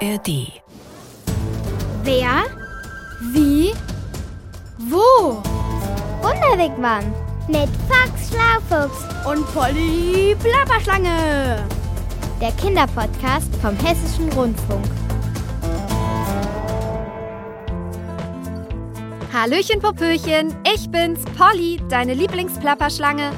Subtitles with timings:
[0.00, 0.48] ARD.
[2.02, 2.44] Wer?
[3.32, 3.72] Wie?
[4.78, 5.42] Wo?
[6.22, 7.12] Wunderwegmann
[7.48, 11.64] mit Fox Schlaufuchs Und Polly Plapperschlange.
[12.40, 14.84] der Kinderpodcast vom Hessischen Rundfunk.
[19.32, 23.32] Hallöchen, Popöchen, ich bin's, Polly, deine Lieblingsplapperschlange.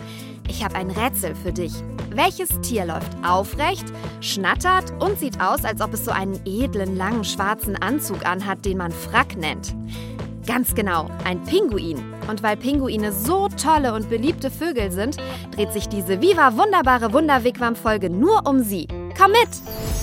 [0.48, 1.72] Ich habe ein Rätsel für dich.
[2.16, 3.84] Welches Tier läuft aufrecht,
[4.22, 8.78] schnattert und sieht aus, als ob es so einen edlen, langen, schwarzen Anzug anhat, den
[8.78, 9.74] man Frack nennt?
[10.46, 12.02] Ganz genau, ein Pinguin.
[12.26, 15.18] Und weil Pinguine so tolle und beliebte Vögel sind,
[15.54, 18.88] dreht sich diese Viva wunderbare Wunderwigwam-Folge nur um sie.
[19.14, 19.95] Komm mit!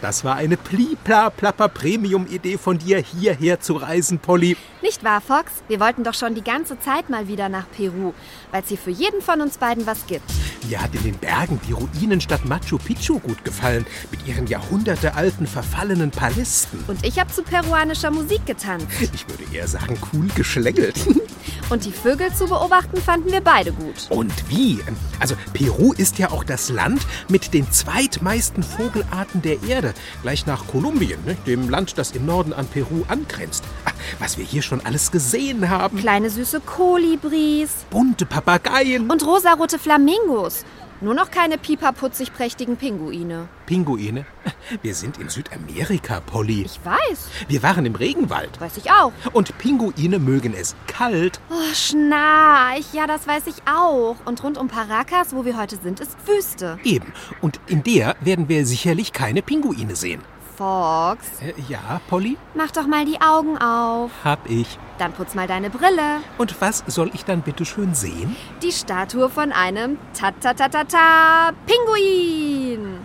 [0.00, 4.56] Das war eine Pli-Pla-Plapper-Premium-Idee von dir, hierher zu reisen, Polly.
[4.80, 5.52] Nicht wahr, Fox?
[5.68, 8.14] Wir wollten doch schon die ganze Zeit mal wieder nach Peru,
[8.50, 10.24] weil es hier für jeden von uns beiden was gibt.
[10.68, 16.10] Mir hat in den Bergen die Ruinenstadt Machu Picchu gut gefallen, mit ihren jahrhundertealten, verfallenen
[16.10, 16.82] Palästen.
[16.88, 18.86] Und ich habe zu peruanischer Musik getanzt.
[19.12, 20.96] Ich würde eher sagen, cool geschlängelt.
[21.68, 24.06] Und die Vögel zu beobachten fanden wir beide gut.
[24.08, 24.78] Und wie?
[25.18, 30.66] Also, Peru ist ja auch das Land mit den zweitmeisten Vogelarten der Erde, gleich nach
[30.66, 33.64] Kolumbien, ne, dem Land, das im Norden an Peru angrenzt.
[33.84, 35.98] Ach, was wir hier schon alles gesehen haben.
[35.98, 39.10] Kleine süße Kolibris Bunte Papageien.
[39.10, 40.64] und rosarote Flamingos.
[41.02, 43.48] Nur noch keine pipaputzig prächtigen Pinguine.
[43.64, 44.26] Pinguine.
[44.82, 46.62] Wir sind in Südamerika, Polly.
[46.66, 48.60] Ich weiß, Wir waren im Regenwald.
[48.60, 49.12] weiß ich auch.
[49.32, 51.40] Und Pinguine mögen es kalt.
[51.50, 54.16] Oh, Schnarch, ja, das weiß ich auch.
[54.26, 56.78] Und rund um Paracas, wo wir heute sind, ist Wüste.
[56.84, 57.12] Eben.
[57.40, 60.20] Und in der werden wir sicherlich keine Pinguine sehen.
[60.64, 62.36] Fox, Äh, ja, Polly?
[62.54, 64.10] mach doch mal die Augen auf.
[64.22, 64.78] Hab ich.
[64.98, 66.20] Dann putz mal deine Brille.
[66.36, 68.36] Und was soll ich dann bitte schön sehen?
[68.62, 72.98] Die Statue von einem Ta-Ta-Ta-Ta-Ta Pinguin.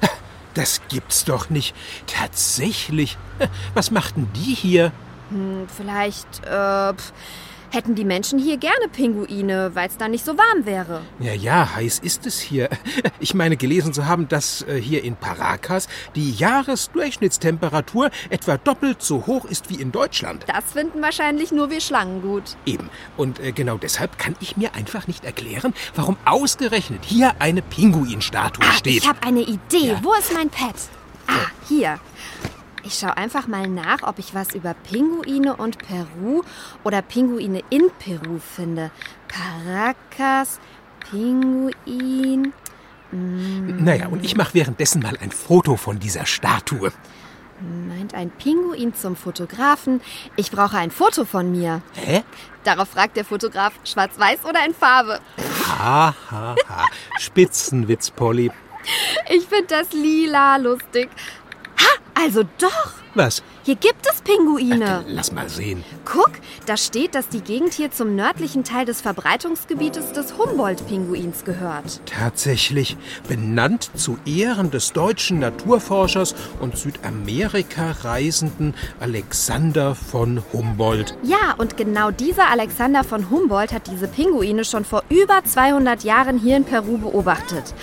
[0.54, 1.74] Das gibt's doch nicht.
[2.06, 3.18] Tatsächlich.
[3.74, 4.92] Was machten die hier?
[5.30, 7.12] Hm, vielleicht, äh, pf,
[7.70, 11.02] hätten die Menschen hier gerne Pinguine, weil es da nicht so warm wäre.
[11.18, 12.68] Ja, ja, heiß ist es hier.
[13.22, 19.26] Ich meine gelesen zu haben, dass äh, hier in Paracas die Jahresdurchschnittstemperatur etwa doppelt so
[19.26, 20.44] hoch ist wie in Deutschland.
[20.46, 22.56] Das finden wahrscheinlich nur wir Schlangen gut.
[22.64, 22.88] Eben.
[23.18, 28.64] Und äh, genau deshalb kann ich mir einfach nicht erklären, warum ausgerechnet hier eine Pinguinstatue
[28.66, 28.96] Ah, steht.
[29.02, 29.88] ich habe eine Idee.
[29.92, 30.00] Ja.
[30.02, 30.74] Wo ist mein Pad?
[31.26, 31.98] Ah, hier.
[32.82, 36.42] Ich schaue einfach mal nach, ob ich was über Pinguine und Peru
[36.82, 38.90] oder Pinguine in Peru finde.
[39.28, 40.58] Caracas,
[41.10, 42.52] Pinguin.
[43.12, 46.92] Naja, und ich mache währenddessen mal ein Foto von dieser Statue.
[47.60, 50.00] Meint ein Pinguin zum Fotografen.
[50.36, 51.82] Ich brauche ein Foto von mir.
[51.94, 52.22] Hä?
[52.64, 55.20] Darauf fragt der Fotograf, schwarz-weiß oder in Farbe.
[55.68, 56.86] Ha, ha, ha.
[57.18, 58.50] Spitzenwitz, Polly.
[59.28, 61.10] Ich finde das lila lustig.
[62.22, 62.92] Also doch.
[63.14, 63.42] Was?
[63.62, 65.04] Hier gibt es Pinguine.
[65.08, 65.82] Lass mal sehen.
[66.04, 66.30] Guck,
[66.66, 72.02] da steht, dass die Gegend hier zum nördlichen Teil des Verbreitungsgebietes des Humboldt-Pinguins gehört.
[72.06, 81.16] Tatsächlich benannt zu Ehren des deutschen Naturforschers und Südamerika-Reisenden Alexander von Humboldt.
[81.22, 86.38] Ja, und genau dieser Alexander von Humboldt hat diese Pinguine schon vor über 200 Jahren
[86.38, 87.74] hier in Peru beobachtet.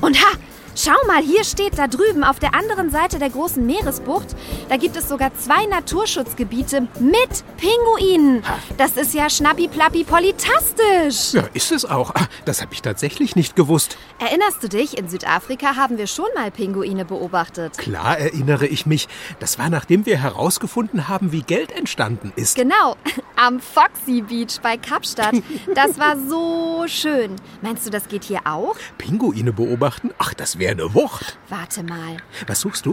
[0.00, 0.36] Und ha!
[0.76, 4.26] Schau mal, hier steht da drüben auf der anderen Seite der großen Meeresbucht,
[4.68, 8.42] da gibt es sogar zwei Naturschutzgebiete mit Pinguinen.
[8.76, 11.34] Das ist ja schnappi-plappi-politastisch.
[11.34, 12.12] Ja, ist es auch.
[12.16, 13.96] Ah, Das habe ich tatsächlich nicht gewusst.
[14.18, 17.78] Erinnerst du dich, in Südafrika haben wir schon mal Pinguine beobachtet.
[17.78, 19.06] Klar erinnere ich mich.
[19.38, 22.56] Das war nachdem wir herausgefunden haben, wie Geld entstanden ist.
[22.56, 22.96] Genau,
[23.36, 25.34] am Foxy Beach bei Kapstadt.
[25.74, 27.36] Das war so schön.
[27.62, 28.76] Meinst du, das geht hier auch?
[28.98, 30.12] Pinguine beobachten?
[30.18, 31.38] Ach, das wäre eine Wucht.
[31.48, 32.16] Warte mal.
[32.46, 32.92] Was suchst du?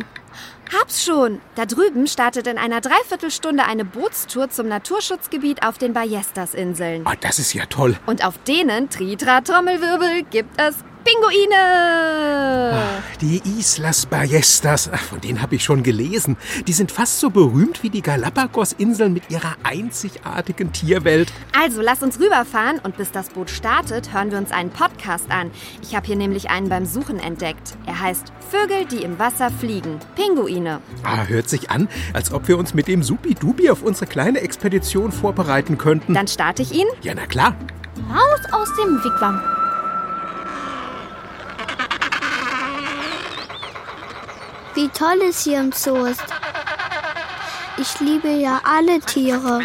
[0.79, 1.41] Hab's schon.
[1.56, 7.02] Da drüben startet in einer Dreiviertelstunde eine Bootstour zum Naturschutzgebiet auf den Ballestas-Inseln.
[7.06, 7.97] Ah, das ist ja toll.
[8.06, 12.73] Und auf denen, Tritra Trommelwirbel, gibt es Pinguine.
[13.22, 16.37] Die Islas Ballestas, ach, von denen habe ich schon gelesen.
[16.67, 21.31] Die sind fast so berühmt wie die Galapagos-Inseln mit ihrer einzigartigen Tierwelt.
[21.59, 25.52] Also, lass uns rüberfahren und bis das Boot startet, hören wir uns einen Podcast an.
[25.81, 27.75] Ich habe hier nämlich einen beim Suchen entdeckt.
[27.85, 29.99] Er heißt Vögel, die im Wasser fliegen.
[30.16, 30.81] Pinguine.
[31.03, 35.11] Ah, hört sich an, als ob wir uns mit dem Supi-Dubi auf unsere kleine Expedition
[35.11, 36.14] vorbereiten könnten.
[36.14, 36.87] Dann starte ich ihn.
[37.02, 37.55] Ja, na klar.
[38.09, 39.41] Raus aus dem Wigwam.
[44.81, 46.23] Wie toll es hier im Zoo ist.
[47.78, 49.61] Ich liebe ja alle Tiere.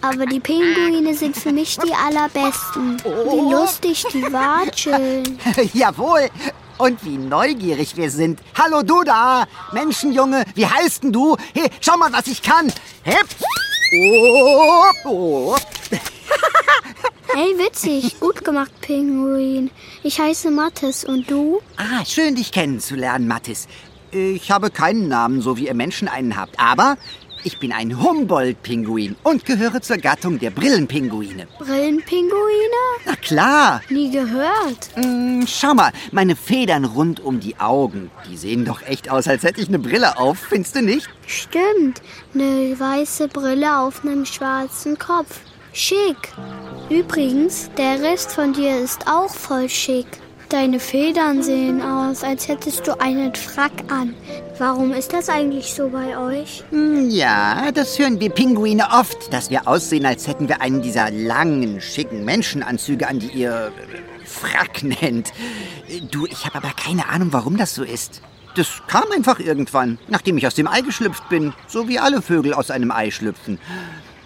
[0.00, 3.00] Aber die Pinguine sind für mich die allerbesten.
[3.04, 5.38] Wie lustig die watscheln.
[5.72, 6.30] Jawohl.
[6.78, 8.40] Und wie neugierig wir sind.
[8.58, 11.36] Hallo du da, Menschenjunge, wie heißt denn du?
[11.52, 12.72] Hey, schau mal, was ich kann.
[13.04, 13.28] Hep.
[13.94, 15.56] Oh, oh.
[17.36, 18.20] Hey, witzig.
[18.20, 19.70] Gut gemacht, Pinguin.
[20.04, 21.60] Ich heiße Mathis und du?
[21.76, 23.66] Ah, schön dich kennenzulernen, Mattis.
[24.14, 26.96] Ich habe keinen Namen, so wie ihr Menschen einen habt, aber
[27.42, 31.48] ich bin ein Humboldt-Pinguin und gehöre zur Gattung der Brillenpinguine.
[31.58, 32.30] Brillenpinguine?
[33.06, 33.82] Na klar.
[33.90, 34.90] Nie gehört.
[34.94, 38.12] Hm, schau mal, meine Federn rund um die Augen.
[38.30, 41.08] Die sehen doch echt aus, als hätte ich eine Brille auf, findest du nicht?
[41.26, 42.00] Stimmt.
[42.34, 45.40] Eine weiße Brille auf einem schwarzen Kopf.
[45.72, 46.32] Schick.
[46.88, 50.06] Übrigens, der Rest von dir ist auch voll schick.
[50.54, 54.14] Deine Federn sehen aus, als hättest du einen Frack an.
[54.56, 56.62] Warum ist das eigentlich so bei euch?
[56.70, 61.10] Hm, Ja, das hören wir Pinguine oft, dass wir aussehen, als hätten wir einen dieser
[61.10, 63.72] langen, schicken Menschenanzüge an, die ihr
[64.24, 65.32] Frack nennt.
[66.12, 68.22] Du, ich habe aber keine Ahnung, warum das so ist.
[68.54, 72.54] Das kam einfach irgendwann, nachdem ich aus dem Ei geschlüpft bin, so wie alle Vögel
[72.54, 73.58] aus einem Ei schlüpfen.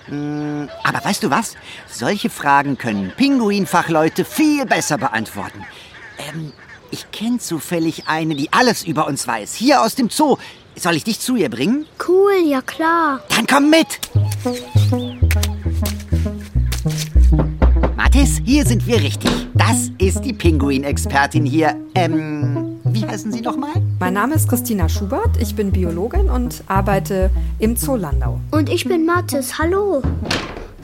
[0.04, 1.54] Hm, Aber weißt du was?
[1.86, 5.64] Solche Fragen können Pinguinfachleute viel besser beantworten.
[6.28, 6.52] Ähm,
[6.90, 9.54] ich kenne zufällig eine, die alles über uns weiß.
[9.54, 10.36] Hier aus dem Zoo.
[10.76, 11.86] Soll ich dich zu ihr bringen?
[12.06, 13.20] Cool, ja klar.
[13.28, 13.86] Dann komm mit!
[17.96, 19.30] Mathis, hier sind wir richtig.
[19.54, 21.74] Das ist die Pinguin-Expertin hier.
[21.94, 23.72] Ähm, wie heißen Sie nochmal?
[23.98, 28.40] Mein Name ist Christina Schubert, ich bin Biologin und arbeite im Zoo Landau.
[28.52, 29.58] Und ich bin Mathis.
[29.58, 30.02] Hallo.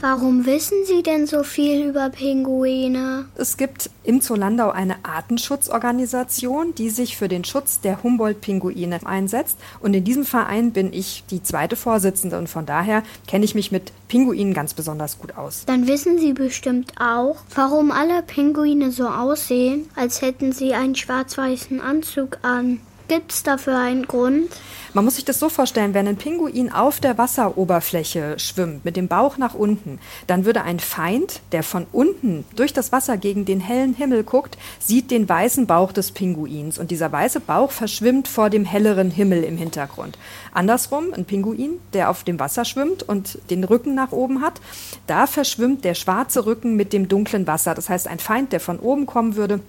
[0.01, 3.25] Warum wissen Sie denn so viel über Pinguine?
[3.35, 9.57] Es gibt im Zoo Landau eine Artenschutzorganisation, die sich für den Schutz der Humboldt-Pinguine einsetzt.
[9.79, 13.71] Und in diesem Verein bin ich die zweite Vorsitzende und von daher kenne ich mich
[13.71, 15.63] mit Pinguinen ganz besonders gut aus.
[15.65, 21.79] Dann wissen Sie bestimmt auch, warum alle Pinguine so aussehen, als hätten sie einen schwarz-weißen
[21.79, 22.81] Anzug an.
[23.07, 24.49] Gibt's dafür einen Grund?
[24.95, 29.07] Man muss sich das so vorstellen, wenn ein Pinguin auf der Wasseroberfläche schwimmt, mit dem
[29.07, 33.59] Bauch nach unten, dann würde ein Feind, der von unten durch das Wasser gegen den
[33.59, 38.49] hellen Himmel guckt, sieht den weißen Bauch des Pinguins und dieser weiße Bauch verschwimmt vor
[38.49, 40.17] dem helleren Himmel im Hintergrund.
[40.53, 44.61] Andersrum, ein Pinguin, der auf dem Wasser schwimmt und den Rücken nach oben hat,
[45.07, 47.75] da verschwimmt der schwarze Rücken mit dem dunklen Wasser.
[47.75, 49.59] Das heißt, ein Feind, der von oben kommen würde,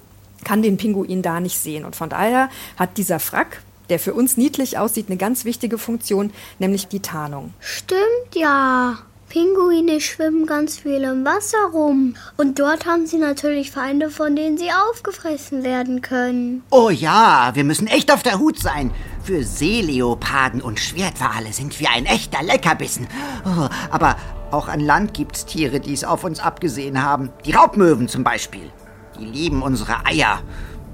[0.47, 1.85] kann den Pinguin da nicht sehen.
[1.85, 6.33] Und von daher hat dieser Frack, der für uns niedlich aussieht, eine ganz wichtige Funktion,
[6.61, 7.53] nämlich die Tarnung.
[7.59, 8.01] Stimmt
[8.35, 8.99] ja.
[9.29, 12.15] Pinguine schwimmen ganz viel im Wasser rum.
[12.37, 16.63] Und dort haben sie natürlich Feinde, von denen sie aufgefressen werden können.
[16.71, 18.93] Oh ja, wir müssen echt auf der Hut sein.
[19.25, 23.09] Für Seeleoparden und Schwertwale sind wir ein echter Leckerbissen.
[23.45, 24.15] Oh, aber
[24.53, 27.31] auch an Land gibt's Tiere, die es auf uns abgesehen haben.
[27.45, 28.71] Die Raubmöwen zum Beispiel.
[29.19, 30.41] Die lieben unsere Eier.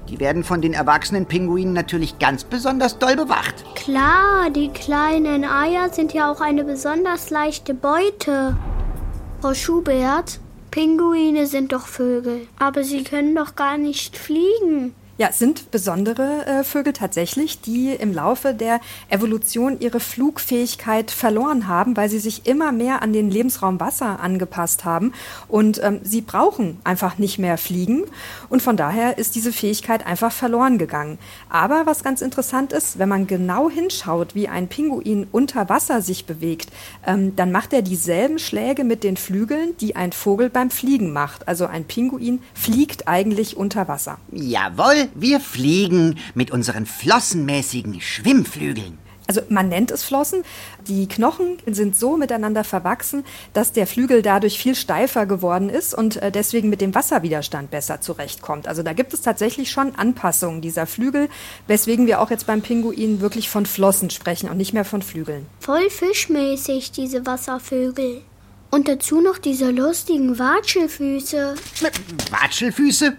[0.09, 3.63] Die werden von den erwachsenen Pinguinen natürlich ganz besonders doll bewacht.
[3.75, 8.57] Klar, die kleinen Eier sind ja auch eine besonders leichte Beute.
[9.41, 10.39] Frau Schubert,
[10.71, 14.93] Pinguine sind doch Vögel, aber sie können doch gar nicht fliegen.
[15.15, 18.79] Ja, es sind besondere äh, Vögel tatsächlich, die im Laufe der
[19.09, 24.85] Evolution ihre Flugfähigkeit verloren haben, weil sie sich immer mehr an den Lebensraum Wasser angepasst
[24.85, 25.13] haben
[25.47, 28.05] und ähm, sie brauchen einfach nicht mehr fliegen
[28.49, 31.19] und von daher ist diese Fähigkeit einfach verloren gegangen.
[31.47, 36.25] Aber was ganz interessant ist, wenn man genau hinschaut, wie ein Pinguin unter Wasser sich
[36.25, 36.69] bewegt,
[37.05, 41.47] ähm, dann macht er dieselben Schläge mit den Flügeln, die ein Vogel beim Fliegen macht.
[41.47, 44.17] Also ein Pinguin fliegt eigentlich unter Wasser.
[44.31, 48.97] Jawohl, wir fliegen mit unseren flossenmäßigen Schwimmflügeln.
[49.27, 50.43] Also man nennt es Flossen.
[50.87, 56.17] Die Knochen sind so miteinander verwachsen, dass der Flügel dadurch viel steifer geworden ist und
[56.17, 58.67] äh, deswegen mit dem Wasserwiderstand besser zurechtkommt.
[58.67, 61.29] Also da gibt es tatsächlich schon Anpassungen dieser Flügel,
[61.67, 65.45] weswegen wir auch jetzt beim Pinguin wirklich von Flossen sprechen und nicht mehr von Flügeln.
[65.59, 68.21] Voll fischmäßig, diese Wasservögel.
[68.71, 71.55] Und dazu noch diese lustigen Watschelfüße.
[72.31, 73.15] Watschelfüße?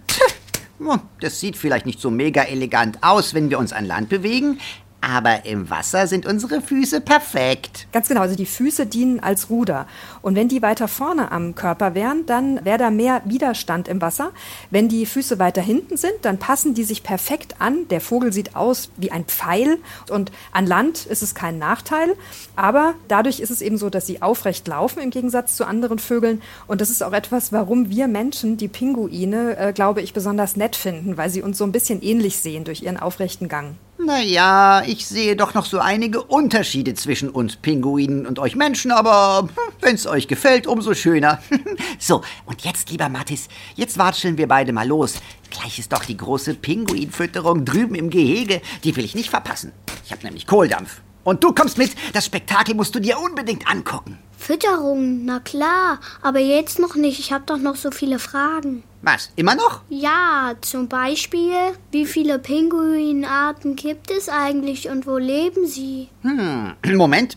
[0.80, 4.58] Oh, Das sieht vielleicht nicht so mega elegant aus, wenn wir uns an Land bewegen,
[5.08, 7.86] aber im Wasser sind unsere Füße perfekt.
[7.92, 9.86] Ganz genau, also die Füße dienen als Ruder.
[10.22, 14.30] Und wenn die weiter vorne am Körper wären, dann wäre da mehr Widerstand im Wasser.
[14.70, 17.88] Wenn die Füße weiter hinten sind, dann passen die sich perfekt an.
[17.88, 19.78] Der Vogel sieht aus wie ein Pfeil
[20.10, 22.14] und an Land ist es kein Nachteil.
[22.56, 26.42] Aber dadurch ist es eben so, dass sie aufrecht laufen im Gegensatz zu anderen Vögeln.
[26.66, 30.76] Und das ist auch etwas, warum wir Menschen die Pinguine, äh, glaube ich, besonders nett
[30.76, 33.76] finden, weil sie uns so ein bisschen ähnlich sehen durch ihren aufrechten Gang.
[33.98, 39.48] Naja, ich sehe doch noch so einige Unterschiede zwischen uns Pinguinen und euch Menschen, aber
[39.80, 41.40] wenn es euch gefällt, umso schöner.
[41.98, 45.14] so, und jetzt, lieber Mattis, jetzt watscheln wir beide mal los.
[45.50, 48.60] Gleich ist doch die große Pinguinfütterung drüben im Gehege.
[48.82, 49.72] Die will ich nicht verpassen.
[50.04, 51.00] Ich habe nämlich Kohldampf.
[51.22, 51.92] Und du kommst mit.
[52.12, 54.18] Das Spektakel musst du dir unbedingt angucken.
[54.36, 57.18] Fütterung, na klar, aber jetzt noch nicht.
[57.18, 58.82] Ich habe doch noch so viele Fragen.
[59.04, 59.30] Was?
[59.36, 59.82] Immer noch?
[59.90, 61.52] Ja, zum Beispiel,
[61.90, 66.08] wie viele Pinguinarten gibt es eigentlich und wo leben sie?
[66.22, 67.36] Hm, Moment.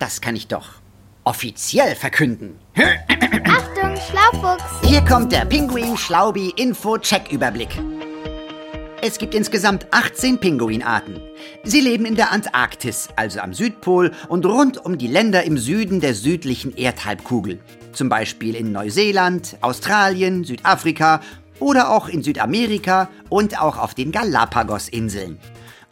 [0.00, 0.68] Das kann ich doch
[1.24, 2.58] offiziell verkünden.
[3.44, 4.64] Achtung, Schlaufuchs!
[4.82, 5.96] Hier kommt der Pinguin
[9.00, 11.20] Es gibt insgesamt 18 Pinguinarten.
[11.62, 16.00] Sie leben in der Antarktis, also am Südpol und rund um die Länder im Süden
[16.00, 17.60] der südlichen Erdhalbkugel.
[17.92, 21.20] Zum Beispiel in Neuseeland, Australien, Südafrika
[21.60, 25.38] oder auch in Südamerika und auch auf den Galapagos-Inseln.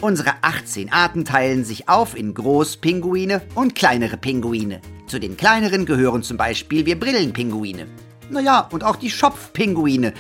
[0.03, 4.81] Unsere 18 Arten teilen sich auf in Großpinguine und kleinere Pinguine.
[5.07, 7.87] Zu den kleineren gehören zum Beispiel wir Brillenpinguine.
[8.31, 10.13] Naja, und auch die Schopfpinguine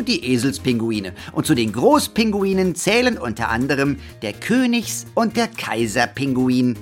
[0.00, 1.12] und die Eselspinguine.
[1.32, 6.78] Und zu den Großpinguinen zählen unter anderem der Königs- und der Kaiserpinguin.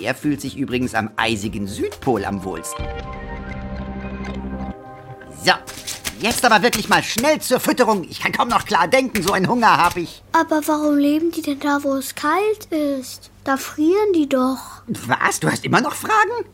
[0.00, 2.84] Der fühlt sich übrigens am eisigen Südpol am wohlsten.
[5.44, 5.52] So,
[6.20, 8.04] jetzt aber wirklich mal schnell zur Fütterung.
[8.10, 10.22] Ich kann kaum noch klar denken, so einen Hunger habe ich.
[10.32, 13.30] Aber warum leben die denn da, wo es kalt ist?
[13.44, 14.82] Da frieren die doch.
[14.88, 15.38] Was?
[15.38, 16.46] Du hast immer noch Fragen?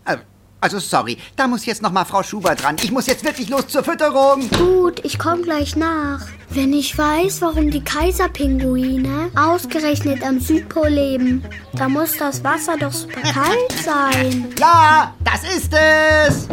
[0.67, 2.75] Also sorry, da muss jetzt noch mal Frau Schubert dran.
[2.83, 4.51] Ich muss jetzt wirklich los zur Fütterung.
[4.51, 6.23] Gut, ich komme gleich nach.
[6.51, 11.45] Wenn ich weiß, warum die Kaiserpinguine ausgerechnet am Südpol leben,
[11.75, 14.47] da muss das Wasser doch super kalt sein.
[14.59, 16.49] Ja, das ist es.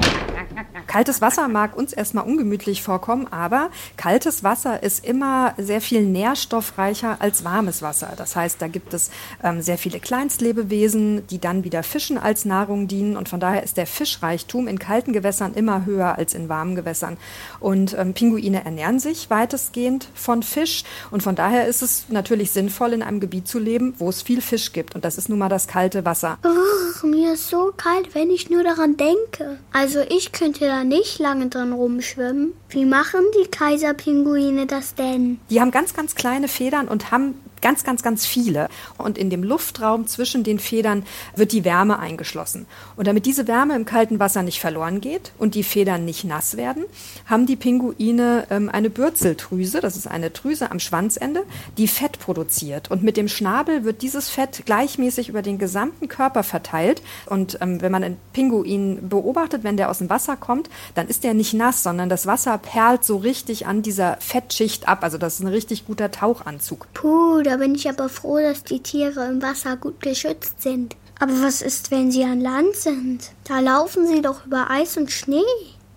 [0.88, 7.18] Kaltes Wasser mag uns erstmal ungemütlich vorkommen, aber kaltes Wasser ist immer sehr viel nährstoffreicher
[7.20, 8.14] als warmes Wasser.
[8.18, 9.10] Das heißt, da gibt es
[9.44, 13.78] ähm, sehr viele Kleinstlebewesen, die dann wieder Fischen als Nahrung dienen und von daher ist
[13.78, 17.18] der Fischreichtum in kalten Gewässern immer höher als in warmen Gewässern.
[17.60, 22.94] Und ähm, Pinguine ernähren sich weitestgehend von Fisch und von daher ist es natürlich sinnvoll,
[22.94, 25.50] in einem Gebiet zu leben, wo es viel Fisch gibt und das ist nun mal
[25.50, 26.38] das kalte Wasser.
[26.44, 29.60] Urgh, mir ist so kalt, wenn ich nur daran denke.
[29.72, 32.54] Also ich könnte da nicht lange dran rumschwimmen.
[32.70, 35.40] Wie machen die Kaiserpinguine das denn?
[35.50, 38.68] Die haben ganz, ganz kleine Federn und haben ganz, ganz, ganz viele.
[38.98, 41.04] Und in dem Luftraum zwischen den Federn
[41.36, 42.68] wird die Wärme eingeschlossen.
[42.96, 46.58] Und damit diese Wärme im kalten Wasser nicht verloren geht und die Federn nicht nass
[46.58, 46.84] werden,
[47.26, 51.44] haben die Pinguine ähm, eine Bürzeldrüse, das ist eine Drüse am Schwanzende,
[51.78, 52.92] die Fett produziert.
[52.92, 57.02] Und mit dem Schnabel wird dieses Fett gleichmäßig über den gesamten Körper verteilt.
[57.28, 61.24] Und ähm, wenn man einen Pinguin beobachtet, wenn der aus dem Wasser kommt, dann ist
[61.24, 65.04] der nicht nass, sondern das Wasser perlt so richtig an dieser Fettschicht ab.
[65.04, 66.88] Also das ist ein richtig guter Tauchanzug.
[66.94, 70.96] Puh, da bin ich aber froh, dass die Tiere im Wasser gut geschützt sind.
[71.20, 73.30] Aber was ist, wenn sie an Land sind?
[73.44, 75.44] Da laufen sie doch über Eis und Schnee.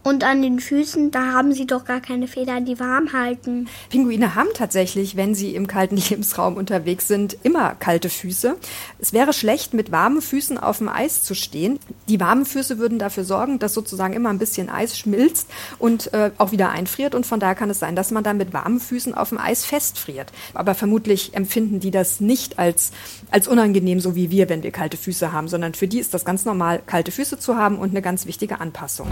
[0.07, 3.67] Und an den Füßen, da haben sie doch gar keine Federn, die warm halten.
[3.91, 8.55] Pinguine haben tatsächlich, wenn sie im kalten Lebensraum unterwegs sind, immer kalte Füße.
[9.01, 11.81] Es wäre schlecht, mit warmen Füßen auf dem Eis zu stehen.
[12.09, 15.49] Die warmen Füße würden dafür sorgen, dass sozusagen immer ein bisschen Eis schmilzt
[15.81, 17.17] und äh, auch wieder einfriert.
[17.17, 19.65] Und von daher kann es sein, dass man dann mit warmen Füßen auf dem Eis
[19.65, 20.31] festfriert.
[20.55, 22.93] Aber vermutlich empfinden die das nicht als,
[23.33, 26.25] als unangenehm, so wie wir, wenn wir kalte Füße haben, sondern für die ist das
[26.25, 29.09] ganz normal, kalte Füße zu haben und eine ganz wichtige Anpassung.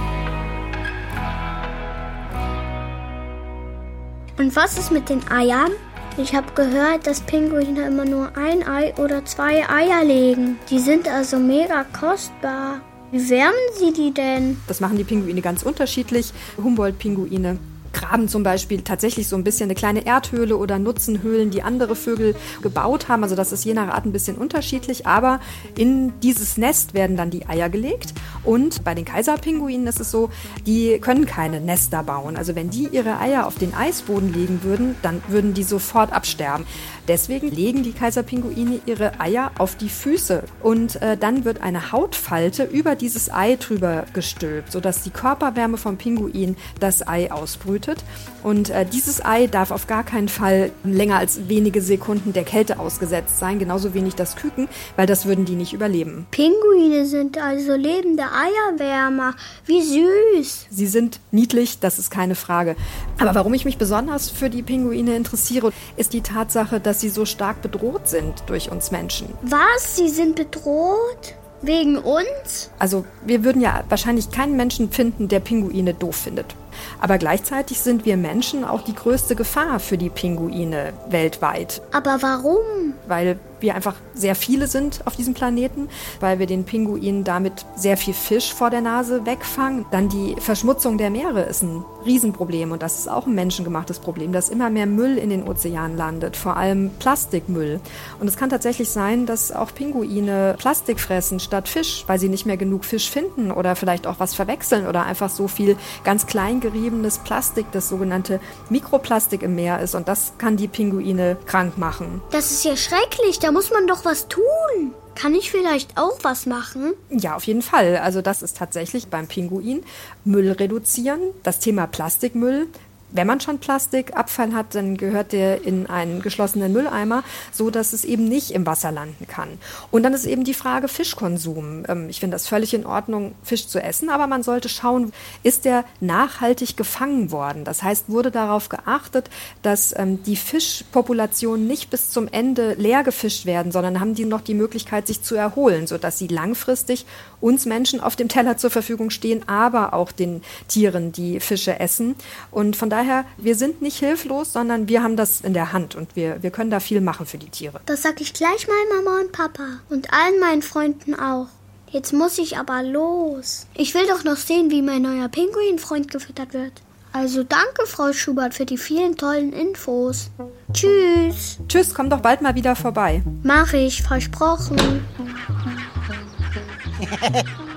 [4.44, 5.70] Und was ist mit den Eiern?
[6.18, 10.58] Ich habe gehört, dass Pinguine immer nur ein Ei oder zwei Eier legen.
[10.68, 12.82] Die sind also mega kostbar.
[13.10, 14.58] Wie wärmen sie die denn?
[14.66, 16.34] Das machen die Pinguine ganz unterschiedlich.
[16.62, 17.56] Humboldt-Pinguine
[18.04, 21.96] graben zum Beispiel tatsächlich so ein bisschen eine kleine Erdhöhle oder nutzen Höhlen, die andere
[21.96, 23.23] Vögel gebaut haben.
[23.23, 25.40] Also das ist je nach Art ein bisschen unterschiedlich, aber
[25.76, 28.14] in dieses Nest werden dann die Eier gelegt.
[28.44, 30.30] Und bei den Kaiserpinguinen ist es so,
[30.66, 32.37] die können keine Nester bauen.
[32.37, 36.66] Also wenn die ihre Eier auf den Eisboden legen würden, dann würden die sofort absterben.
[37.06, 42.64] Deswegen legen die Kaiserpinguine ihre Eier auf die Füße und äh, dann wird eine Hautfalte
[42.64, 47.93] über dieses Ei drüber gestülpt, sodass die Körperwärme vom Pinguin das Ei ausbrütet.
[48.42, 52.78] Und äh, dieses Ei darf auf gar keinen Fall länger als wenige Sekunden der Kälte
[52.78, 56.26] ausgesetzt sein, genauso wenig das Küken, weil das würden die nicht überleben.
[56.30, 59.34] Pinguine sind also lebende Eierwärmer.
[59.64, 60.66] Wie süß.
[60.70, 62.76] Sie sind niedlich, das ist keine Frage.
[63.18, 67.24] Aber warum ich mich besonders für die Pinguine interessiere, ist die Tatsache, dass sie so
[67.24, 69.28] stark bedroht sind durch uns Menschen.
[69.42, 69.96] Was?
[69.96, 71.34] Sie sind bedroht?
[71.62, 72.70] Wegen uns?
[72.78, 76.54] Also wir würden ja wahrscheinlich keinen Menschen finden, der Pinguine doof findet.
[77.00, 81.82] Aber gleichzeitig sind wir Menschen auch die größte Gefahr für die Pinguine weltweit.
[81.92, 82.94] Aber warum?
[83.06, 85.88] Weil wir einfach sehr viele sind auf diesem Planeten,
[86.20, 89.86] weil wir den Pinguinen damit sehr viel Fisch vor der Nase wegfangen.
[89.90, 94.32] Dann die Verschmutzung der Meere ist ein Riesenproblem und das ist auch ein menschengemachtes Problem,
[94.32, 97.80] dass immer mehr Müll in den Ozeanen landet, vor allem Plastikmüll.
[98.20, 102.46] Und es kann tatsächlich sein, dass auch Pinguine Plastik fressen statt Fisch, weil sie nicht
[102.46, 106.60] mehr genug Fisch finden oder vielleicht auch was verwechseln oder einfach so viel ganz klein
[106.64, 108.40] geriebenes Plastik, das sogenannte
[108.71, 112.23] Mikroplastik im Meer ist und das kann die Pinguine krank machen.
[112.30, 114.94] Das ist ja schrecklich, da muss man doch was tun.
[115.14, 116.94] Kann ich vielleicht auch was machen?
[117.11, 117.99] Ja, auf jeden Fall.
[117.99, 119.85] Also das ist tatsächlich beim Pinguin
[120.25, 121.21] Müll reduzieren.
[121.42, 122.66] Das Thema Plastikmüll
[123.11, 128.04] wenn man schon Plastikabfall hat, dann gehört der in einen geschlossenen Mülleimer, so dass es
[128.04, 129.49] eben nicht im Wasser landen kann.
[129.90, 131.84] Und dann ist eben die Frage Fischkonsum.
[131.88, 135.64] Ähm, ich finde das völlig in Ordnung, Fisch zu essen, aber man sollte schauen, ist
[135.64, 137.64] der nachhaltig gefangen worden?
[137.64, 139.30] Das heißt, wurde darauf geachtet,
[139.62, 144.40] dass ähm, die Fischpopulationen nicht bis zum Ende leer gefischt werden, sondern haben die noch
[144.40, 147.06] die Möglichkeit, sich zu erholen, sodass sie langfristig
[147.40, 152.16] uns Menschen auf dem Teller zur Verfügung stehen, aber auch den Tieren, die Fische essen.
[152.50, 155.94] Und von daher daher, wir sind nicht hilflos, sondern wir haben das in der Hand
[155.94, 157.80] und wir, wir können da viel machen für die Tiere.
[157.87, 161.49] Das sag ich gleich mal Mama und Papa und allen meinen Freunden auch.
[161.90, 163.66] Jetzt muss ich aber los.
[163.75, 166.73] Ich will doch noch sehen, wie mein neuer Pinguinfreund gefüttert wird.
[167.12, 170.30] Also danke, Frau Schubert, für die vielen tollen Infos.
[170.73, 171.58] Tschüss.
[171.68, 173.23] Tschüss, komm doch bald mal wieder vorbei.
[173.44, 174.76] Mach ich, versprochen.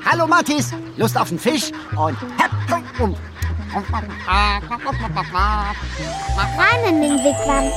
[0.06, 2.18] Hallo Mathis, Lust auf einen Fisch und
[2.70, 3.37] Rein
[6.90, 7.72] in den Wigwam.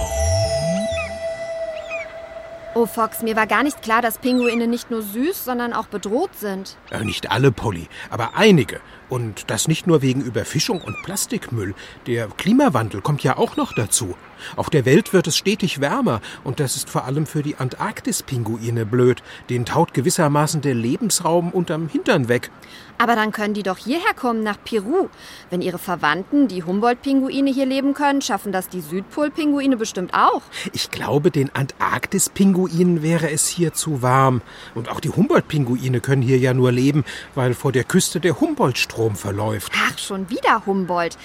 [2.75, 6.30] Oh Fox, mir war gar nicht klar, dass Pinguine nicht nur süß, sondern auch bedroht
[6.37, 6.76] sind.
[6.90, 8.80] Ja, nicht alle, Polly, aber einige.
[9.11, 11.75] Und das nicht nur wegen Überfischung und Plastikmüll.
[12.07, 14.14] Der Klimawandel kommt ja auch noch dazu.
[14.57, 18.87] Auf der Welt wird es stetig wärmer und das ist vor allem für die Antarktis-Pinguine
[18.87, 19.23] blöd.
[19.50, 22.50] Den taut gewissermaßen der Lebensraum unterm Hintern weg.
[22.99, 25.09] Aber dann können die doch hierher kommen, nach Peru.
[25.49, 30.43] Wenn ihre Verwandten, die Humboldt-Pinguine, hier leben können, schaffen das die Südpol-Pinguine bestimmt auch.
[30.75, 34.42] Ich glaube, den Antarktis-Pinguinen wäre es hier zu warm.
[34.75, 38.99] Und auch die Humboldt-Pinguine können hier ja nur leben, weil vor der Küste der Humboldt-Strom
[39.08, 39.72] verläuft.
[39.74, 41.16] Ach, schon wieder Humboldt.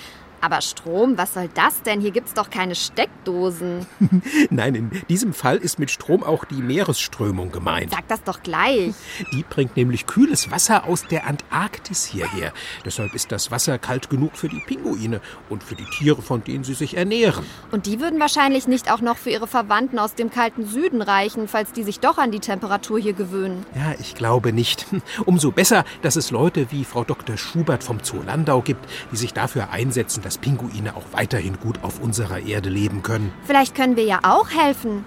[0.41, 2.01] Aber Strom, was soll das denn?
[2.01, 3.85] Hier gibt's doch keine Steckdosen.
[4.49, 7.91] Nein, in diesem Fall ist mit Strom auch die Meeresströmung gemeint.
[7.91, 8.93] Sag das doch gleich.
[9.33, 12.53] Die bringt nämlich kühles Wasser aus der Antarktis hierher.
[12.85, 16.63] Deshalb ist das Wasser kalt genug für die Pinguine und für die Tiere, von denen
[16.63, 17.45] sie sich ernähren.
[17.71, 21.47] Und die würden wahrscheinlich nicht auch noch für ihre Verwandten aus dem kalten Süden reichen,
[21.47, 23.65] falls die sich doch an die Temperatur hier gewöhnen.
[23.75, 24.85] Ja, ich glaube nicht.
[25.25, 27.37] Umso besser, dass es Leute wie Frau Dr.
[27.37, 32.01] Schubert vom Zoo Landau gibt, die sich dafür einsetzen, dass Pinguine auch weiterhin gut auf
[32.01, 33.31] unserer Erde leben können.
[33.45, 35.05] Vielleicht können wir ja auch helfen.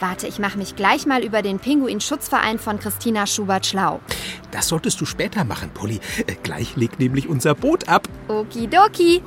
[0.00, 4.00] Warte, ich mache mich gleich mal über den Pinguinschutzverein von Christina Schubert schlau.
[4.50, 6.00] Das solltest du später machen, Polly.
[6.26, 8.08] Äh, gleich legt nämlich unser Boot ab.
[8.28, 9.22] Okidoki.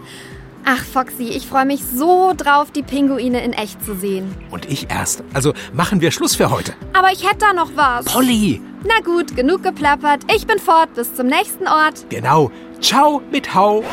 [0.66, 4.34] Ach, Foxy, ich freue mich so drauf, die Pinguine in echt zu sehen.
[4.52, 5.24] Und ich erst.
[5.34, 6.74] Also machen wir Schluss für heute.
[6.94, 8.06] Aber ich hätte da noch was.
[8.06, 8.62] Polly!
[8.84, 10.24] Na gut, genug geplappert.
[10.34, 10.94] Ich bin fort.
[10.96, 12.06] Bis zum nächsten Ort.
[12.10, 12.52] Genau.
[12.82, 13.84] Ciao mit Hau.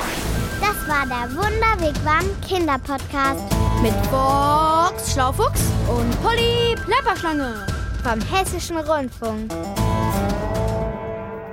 [0.85, 3.41] Das war der Wunderwegwam Kinderpodcast
[3.83, 7.67] Mit Box Schlaufuchs und Polly Plapperschlange.
[8.03, 9.53] vom Hessischen Rundfunk.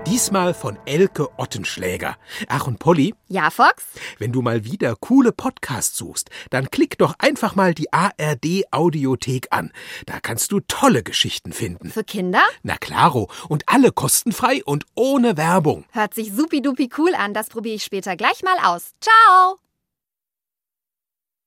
[0.10, 2.17] Diesmal von Elke Ottenschläger.
[2.48, 3.84] Ach und Polly, Ja, Fox?
[4.17, 9.48] wenn du mal wieder coole Podcasts suchst, dann klick doch einfach mal die ARD Audiothek
[9.52, 9.72] an.
[10.08, 11.91] Da kannst du tolle Geschichten finden.
[11.91, 12.41] Für Kinder?
[12.63, 15.86] Na klaro, und alle kostenfrei und ohne Werbung.
[15.91, 17.34] Hört sich supidupi cool an.
[17.34, 18.93] Das probiere ich später gleich mal aus.
[19.02, 19.58] Ciao!